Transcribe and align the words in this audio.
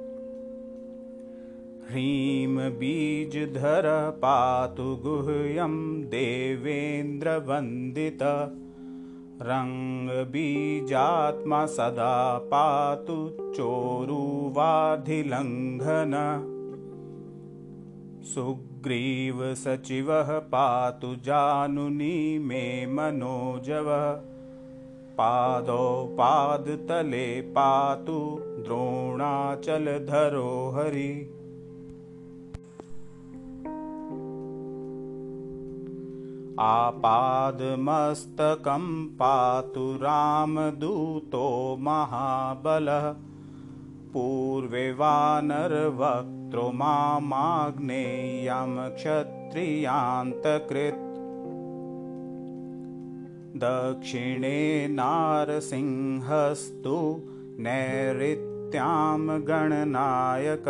ह्रीं 1.91 2.71
बीजधर 2.71 4.15
पातु 4.19 4.83
गुह्यं 4.83 6.03
देवेन्द्रवन्दित। 6.03 8.19
रङ्गबीजात्मा 9.43 11.67
सदा 11.67 12.39
पातु 12.39 13.53
चोरुवाधिलङ्घन। 13.57 16.15
सुग्रीवसचिवः 18.25 20.39
पातु 20.39 21.15
जानुनी 21.15 22.39
मे 22.39 22.87
मनोजवः 22.87 24.38
पादौ 25.19 26.05
पादतले 26.05 27.41
पातु 27.41 28.41
द्रोणाचलधरो 28.43 30.73
हरि। 30.77 31.35
आपादमस्तकं 36.61 39.07
पातु 39.07 39.95
रामदूतो 39.95 41.77
महाबलः। 41.81 43.15
पूर्वे 44.13 44.93
वानरवक्त्रो 44.93 46.73
मामाग्नेयं 46.73 48.91
क्षत्रियान्तकृत् 48.91 51.08
दक्षिणे 53.59 54.89
नारसिंहस्तु 54.89 57.23
नैऋत्यां 57.61 59.41
गणनायक। 59.41 60.65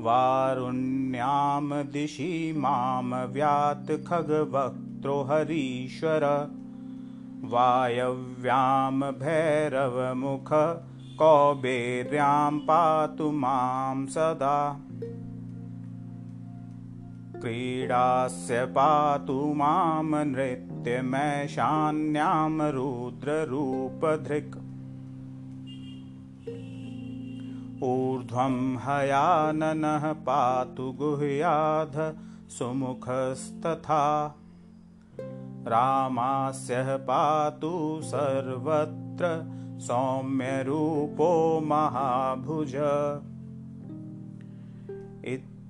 वारुण्यां 0.00 1.84
दिशि 1.84 2.54
मां 2.56 3.26
व्यात् 3.26 4.06
खगवक्त्रो 4.06 5.22
हरीश्वर। 5.22 6.50
वायव्यां 7.44 9.00
भैरवमुख 9.00 10.80
कौबेर्यां 11.18 12.58
पातु 12.58 13.30
मां 13.30 14.06
सदा 14.06 14.80
क्रीडास्य 17.44 18.64
पातु 18.64 19.54
मां 19.54 20.26
नृत्यमैशान्यां 20.26 22.72
रुद्ररूपधृक्। 22.72 24.64
ऊर्ध्वं 27.84 28.76
हयाननः 28.76 30.12
पातु 30.12 30.92
गुह्याध 30.92 32.16
सुमुखस्तथा। 32.50 34.34
रामास्य 35.68 36.96
पातु 36.96 38.00
सर्वत्र 38.02 39.52
सौम्यरूपो 39.80 41.60
महाभुज 41.60 42.72